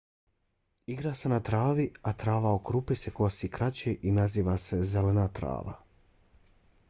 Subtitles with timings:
[0.93, 5.27] igra se na travi a trava oko rupe se kosi kraće i naziva se zelena
[5.41, 5.77] trava